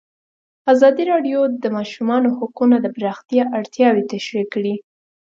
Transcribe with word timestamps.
ازادي 0.73 1.03
راډیو 1.11 1.39
د 1.51 1.55
د 1.63 1.65
ماشومانو 1.77 2.27
حقونه 2.37 2.75
د 2.81 2.87
پراختیا 2.95 3.43
اړتیاوې 3.57 4.03
تشریح 4.11 4.45
کړي. 4.53 4.75